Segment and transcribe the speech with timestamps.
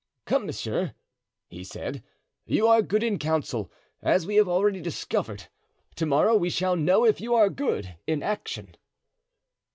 [0.25, 0.95] "Come, monsieur,"
[1.47, 2.03] he said,
[2.47, 5.47] "you are good in council, as we have already discovered;
[5.93, 8.75] to morrow we shall know if you are good in action."